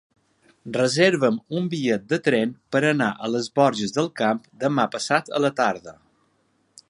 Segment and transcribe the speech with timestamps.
[0.77, 5.45] Reserva'm un bitllet de tren per anar a les Borges del Camp demà passat a
[5.45, 5.97] la tarda.